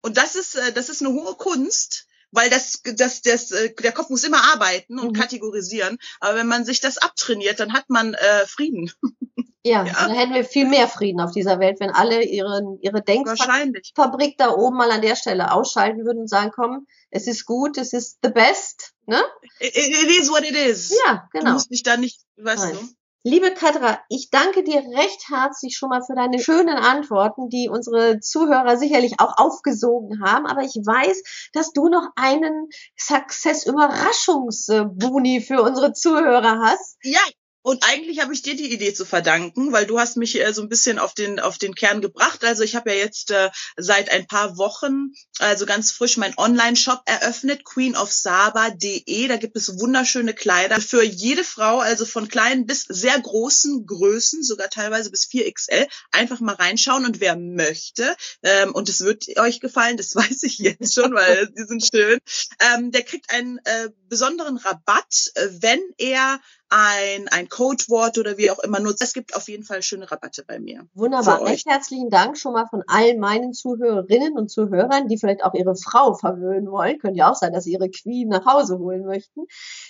[0.00, 3.92] Und das ist, äh, das ist eine hohe Kunst, weil das, das, das, äh, der
[3.92, 5.20] Kopf muss immer arbeiten und mhm.
[5.20, 5.98] kategorisieren.
[6.20, 8.90] Aber wenn man sich das abtrainiert, dann hat man äh, Frieden.
[9.64, 13.02] Ja, ja, dann hätten wir viel mehr Frieden auf dieser Welt, wenn alle ihre, ihre
[13.02, 17.76] Denkfabrik da oben mal an der Stelle ausschalten würden und sagen, komm, es ist gut,
[17.76, 19.20] es ist the best, ne?
[19.58, 20.96] It, it is what it is.
[21.04, 21.46] Ja, genau.
[21.46, 22.78] Du musst dich da nicht, weißt Nein.
[22.80, 22.88] du?
[23.24, 28.20] Liebe Katra, ich danke dir recht herzlich schon mal für deine schönen Antworten, die unsere
[28.20, 30.46] Zuhörer sicherlich auch aufgesogen haben.
[30.46, 36.96] Aber ich weiß, dass du noch einen Success-Überraschungsboni für unsere Zuhörer hast.
[37.02, 37.18] Ja,
[37.62, 40.62] und eigentlich habe ich dir die Idee zu verdanken, weil du hast mich äh, so
[40.62, 42.44] ein bisschen auf den auf den Kern gebracht.
[42.44, 47.02] Also ich habe ja jetzt äh, seit ein paar Wochen, also ganz frisch, mein Online-Shop
[47.04, 49.28] eröffnet, queenofsaba.de.
[49.28, 54.42] Da gibt es wunderschöne Kleider für jede Frau, also von kleinen bis sehr großen Größen,
[54.42, 55.88] sogar teilweise bis 4XL.
[56.12, 60.58] Einfach mal reinschauen und wer möchte, ähm, und es wird euch gefallen, das weiß ich
[60.58, 62.18] jetzt schon, weil die sind schön,
[62.60, 68.50] ähm, der kriegt einen äh, besonderen Rabatt, äh, wenn er ein, ein Codewort oder wie
[68.50, 69.02] auch immer nutzt.
[69.02, 70.86] Es gibt auf jeden Fall schöne Rabatte bei mir.
[70.94, 71.42] Wunderbar.
[71.44, 75.76] Recht herzlichen Dank schon mal von allen meinen Zuhörerinnen und Zuhörern, die vielleicht auch ihre
[75.76, 76.98] Frau verwöhnen wollen.
[76.98, 79.46] Könnte ja auch sein, dass sie ihre Queen nach Hause holen möchten.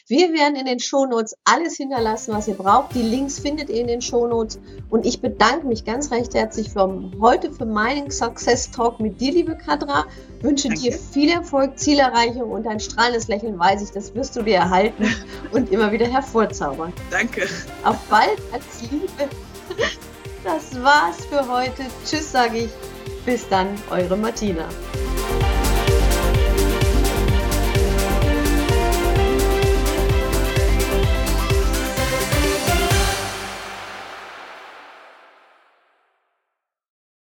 [0.07, 2.95] Wir werden in den Shownotes alles hinterlassen, was ihr braucht.
[2.95, 4.61] Die Links findet ihr in den Shownotes.
[4.89, 9.33] Und ich bedanke mich ganz recht herzlich für heute für meinen Success Talk mit dir,
[9.33, 10.07] liebe Kadra.
[10.43, 10.83] Wünsche Danke.
[10.83, 15.05] dir viel Erfolg, Zielerreichung und ein strahlendes Lächeln weiß ich, das wirst du dir erhalten
[15.53, 16.93] und immer wieder hervorzaubern zaubern.
[17.11, 17.49] Danke.
[17.85, 19.29] Auf bald, als Liebe.
[20.45, 21.87] Das war's für heute.
[22.05, 22.71] Tschüss, sage ich.
[23.25, 24.69] Bis dann, eure Martina.